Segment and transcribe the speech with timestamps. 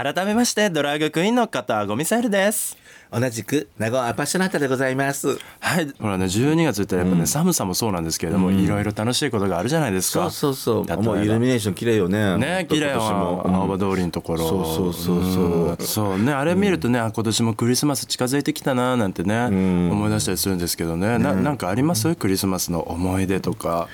[0.00, 2.76] 改めましてドラッグクイーンの加藤アゴミサイルです。
[3.10, 5.40] 同じく名護アパッショナータでございます。
[5.58, 5.92] はい。
[5.98, 10.30] ほらね12月ってやっぱね、寒さもそうなんですけれども、いろいろ楽しいことがあるじゃないですか。
[10.30, 11.02] そうそうそう。
[11.02, 12.36] もうイルミネーション綺麗よね。
[12.36, 13.38] ね綺麗今年も。
[13.38, 15.72] は青葉通りのところ、そうそうそうそう。
[15.72, 15.76] ん。
[15.78, 16.32] そうね。
[16.32, 21.18] あれ見るとね、あ今年もクリスマス近づいてきたななんてね、思い出したりするんですけどね。
[21.18, 22.14] ななんかあります？
[22.14, 23.88] クリスマスの思い出とか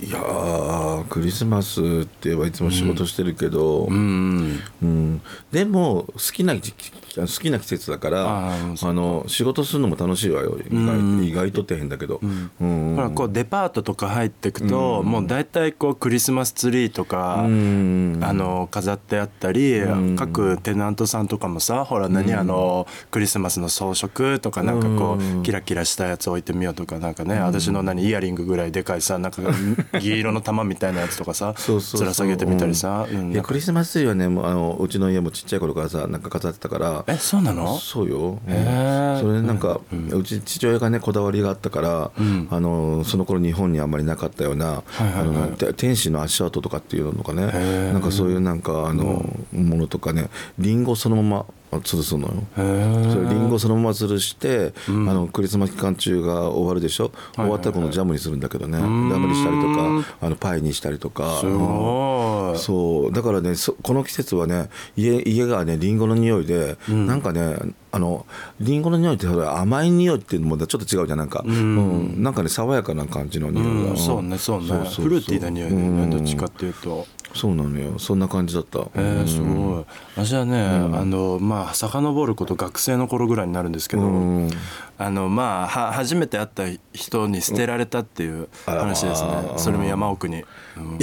[0.00, 10.58] いやークリスマスって言えばいつも仕事してるけど、うんうんでも好きな時期好きな季節だからあの仕事するのも楽しいわよ。
[10.70, 12.94] 意外,、意外とって変だけど、うん。
[12.96, 19.82] ほらこうデパートとか入ってくと、もう大体こうクリスマスツリーとか、うんあの飾ってあったり、
[20.16, 29.42] 各テナントさんとかもさほら何、あのクリスマスの装飾とかなんかこう、キラキラしたやつ置いてみようとかなんかね、私の何イヤリングぐらいでかいさなんか
[30.00, 32.00] 銀色の玉みたいなやつとかさそうそうそう。
[32.00, 33.32] つら下げてみたりさ、うん。
[33.32, 37.76] いやクリスマスツリーはねもうあのうちの家もちっちゃい頃からさなんか飾ってたからえそうなの？
[37.78, 42.10] そうよ、それでなんか、うち父親がねこだわりがあったから、
[42.50, 50.28] あのその頃日本にあんまりなかったような、あのて天使の足跡とかっていうのかねなんかそういうなんかあの、ものとかね
[50.58, 51.46] リンゴそのまま
[51.78, 52.34] 吊るすのよ。
[52.54, 58.86] それリンゴそのまま吊るして、あのクリスマス期間中が終わるでしょ、終わったらこのジャムにするんだけどね、ジャ
[59.18, 61.40] ムにしたりとかあのパイにしたりとか。
[61.40, 63.12] すごいそう。
[63.12, 67.56] だからねそこの季節はね家家がねリンゴの匂いで、なんかね
[67.92, 68.26] あの
[68.60, 72.22] リンゴの匂いって甘い匂いっていうのもちょっと違うじゃんなんか、うん。
[72.22, 73.84] なんかね爽やかな感じの匂い。
[73.84, 73.96] が、うん。
[73.96, 74.66] そうねそうね。
[74.88, 77.06] フルーティーな匂いだよねどっちかっていうと。
[77.34, 77.98] そうなのよ。
[77.98, 79.84] そんな感じだった、えー、すごい。
[80.16, 84.50] 私はね、あのまあ遡ること学生の頃ぐらいになるんですけど、ん。
[84.98, 90.44] あのまあは初めて会った人に捨てられたっていう話ですね、それも山奥に、
[90.76, 90.98] うん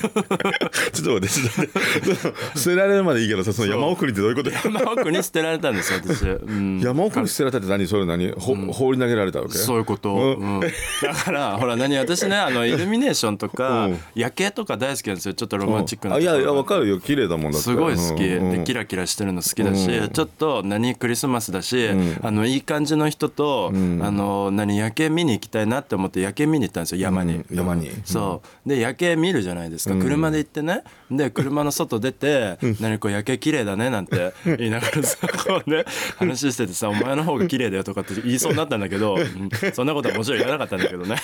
[0.00, 1.28] ちょっと待って
[2.58, 7.86] 捨てられるまでいいけどさその山奥にってどういうこと 山奥に捨てられたんですよ私、うん、山奥に捨てられたって何？
[7.86, 8.32] それ何？
[8.32, 9.54] ほ、放り投げられたわけ？
[9.54, 10.60] そういうこと、うん。
[10.60, 10.68] だ
[11.14, 13.98] からほら何私ねあの イルミネーションとか、うん。
[14.14, 15.34] 夜景とか大好きなんですよ。
[15.34, 17.00] ちょっとロマンチックないやいやわかるよ。
[17.00, 17.64] 綺麗だもんだって。
[17.64, 18.50] すごい好き、うん。
[18.50, 18.58] うん。
[18.58, 21.88] でキラキラしてるの好きだし、ちょっと何クリスマスだし、
[22.22, 27.46] あのいい感じの人と、あの何夜景見に行きたいなって思って夜景見に行ったんですよ山に、うん。
[27.50, 27.90] 山に。
[28.04, 28.68] そう。
[28.68, 30.82] で夜景見るじゃないですか、車で行ってね。
[31.10, 35.84] で車の外出て「何こう夜景綺麗だね」なんて言いながらさこうね
[36.16, 39.50] 話しててさ「お前の方が綺麗だよ」とかって言いそうになったんだけど、うん。
[39.74, 41.16] そんなことはもちろん言わなかったんだけどね。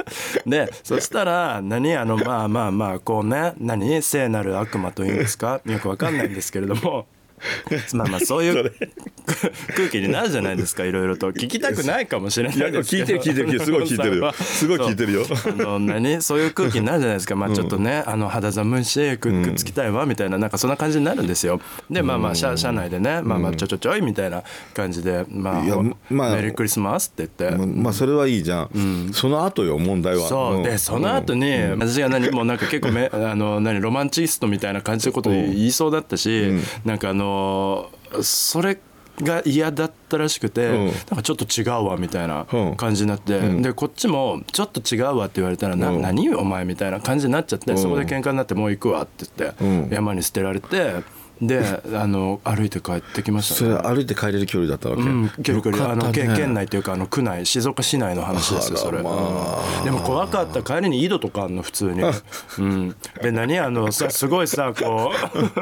[0.46, 4.02] でそしたら何あのまあまあまあこうね何？
[4.02, 5.60] 聖なる悪魔というんですか？
[5.66, 7.06] よくわかんないんですけれども。
[7.92, 8.72] まあまあそういう
[9.74, 11.32] 空気になるじゃないですかいろいろと。
[11.32, 13.64] 聞きたくないかもしれないです聞いてる聞いてる聞いてる。
[13.64, 14.32] すごい聞いてるよ。
[14.32, 15.24] すごい聞いてるよ。
[15.24, 15.52] そう。
[15.52, 17.36] あの何そういう空気になるじゃないですか。
[17.36, 21.60] まあちょっとね、あの肌寒いしくくっつきたいわみたいななんかそんな感じになるんですよ。
[21.90, 24.42] でまあまあ車車内でねまあまあちょちょちょいみたいな
[24.74, 25.62] 感じでまあ
[26.10, 27.66] まあメリークリスマスって言って。
[27.66, 30.28] まあそれはいいじゃん、その後よ問題は。
[30.28, 30.62] そう。
[30.62, 36.52] でその後に私が何もうなんか結構め あの何ロマンチストみたいな感じのこと言いそうだったし
[36.84, 37.90] なんかあの
[38.22, 38.78] それ
[39.20, 40.86] が嫌だったらしくてん。
[40.86, 42.76] なんかちょっと違うわみたいなうん。
[42.76, 46.02] 感じになってでこっちもちょっと違うわって言われたらなうん。
[46.02, 49.88] 何お前みたいな感じになっちゃってそこで喧嘩になってもう行くわって言ってうん。
[49.90, 50.94] 山に捨てられて
[51.46, 55.90] であの歩いて帰ってきましたそねれ歩いて帰れる距離だったわけ、うん、距離距離。
[55.90, 59.78] あの県県内というかあの区内静岡市内の話ですよそれ、まあ。
[59.78, 59.84] うん。
[59.84, 62.02] でも怖かった帰りに井戸とかあんの普通に、
[62.58, 65.60] うん、で何あの さすごいさこう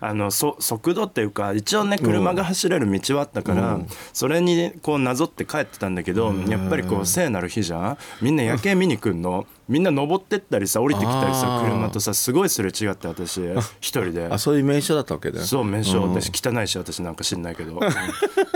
[0.00, 3.78] あのそ速度っていうか一応ね車が走れる道はあったから、
[4.12, 7.98] それにこうなぞって帰ってたんだけど、やっぱりこう聖なる日じゃん。
[8.20, 9.46] みんな夜景見に来んの？
[9.68, 13.40] みんな登ってったりさ降りてきたりさ車とさすごいすれ違って私
[13.80, 14.26] 一人で。
[14.26, 15.44] あそういう名所だったわけだよ。
[15.44, 17.80] そう名称私汚いし私なんか知んないけど、うん。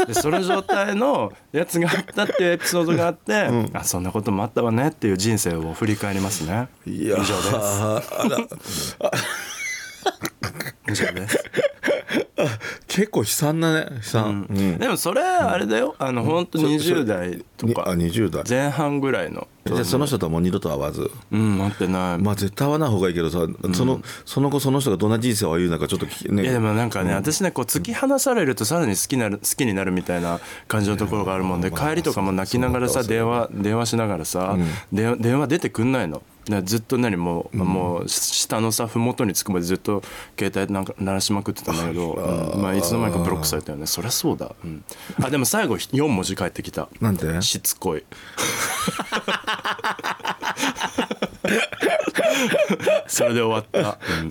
[0.07, 6.69] でその状態のやつがあったっていうエピソードがあって、あそんなこともあったわねっていう人生を振り返りますね。
[6.87, 8.97] 以上です。
[10.89, 11.45] 以上です
[12.93, 14.79] 結構悲惨なね悲惨、うん。
[14.79, 15.97] でもそれあれだよ。
[15.99, 19.49] あの本当20代とにあか20代前半ぐらいの。
[19.65, 21.11] じゃあその人とはもう二度と会わず。
[21.31, 22.23] うん待ってない。
[22.23, 26.43] まあ絶対会わない方がいいけどさ、そのその後その人がどんな人生を歩むのかちょっと聞きね。
[26.43, 34.59] いやでもなんかね、私ねこう突き放されるとさらに好きなる好きになるみたいな感じのところがあるもんで帰りとかも泣きながらさ電話電話しながらさ、
[34.93, 36.23] 電話電話出てくんないの。
[36.65, 40.03] ずっと何もう、もう下のさ麓につくまでずっと
[40.39, 42.63] 携帯なんか鳴らしまくってたんだけど、うん。
[42.63, 43.87] まあ、いつの間にかブロックされたよね。
[43.87, 44.85] そりゃそうだ、うん、
[45.23, 46.89] あでも最後4文字返ってきた。
[47.01, 48.05] なんでしつこい。
[53.07, 54.31] それで終わった、うん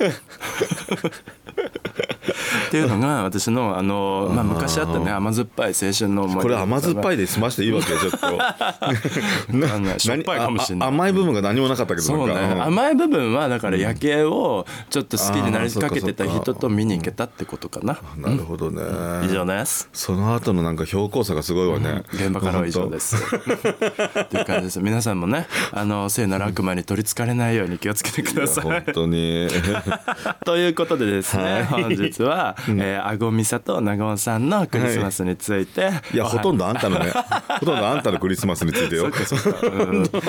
[2.72, 8.18] っていうのが 私のあの、まあ、昔あったね甘酸っぱい青春の思い出これ甘酸っぱいで済ましていいわけちょっと。
[10.00, 10.90] しょっぱいかもしれない。
[10.90, 12.34] 甘い部分が何もなかったけどそうね。
[12.34, 18.82] 甘い部分はだから夜景をちょっと好きになりかけてた人と見に行けたってことかな、なるほどね、
[19.26, 19.90] 以上です。
[19.92, 23.18] その後のなんか標高差がすごいわね、現場からは以上です。
[23.18, 24.80] っていう感じです。
[24.80, 28.84] 皆さんもね、あの聖なる悪魔に取りつかれないように気をつけてくださ本い。
[28.94, 29.50] 当に。
[30.46, 31.84] ということでですね、はい。
[31.84, 36.18] 本日は、えー、あごみさとなごんさんのクリスマスについて、い。
[36.18, 37.12] やほとんどあんたのね
[37.60, 39.06] ほとんどあんたのクリスマスについてよ。
[39.06, 39.12] うん。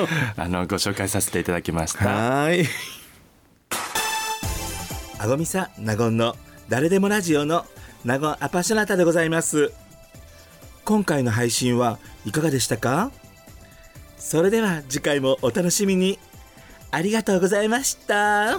[0.37, 2.07] あのご紹介させていただきました。
[2.07, 2.69] はーい。
[5.19, 6.37] あごみさなごんの
[6.69, 7.65] 誰でもラジオの
[8.05, 9.73] なごんアパショナタでございます。
[10.85, 13.11] 今回の配信はいかがでしたか？
[14.19, 16.19] それでは次回もお楽しみに。
[16.95, 18.59] ありがとうございました